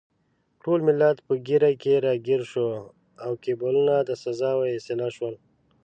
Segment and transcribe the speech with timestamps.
[0.63, 2.67] ټول ملت په ږیره کې راګیر شو
[3.25, 5.35] او کیبلونه د سزا وسیله شول.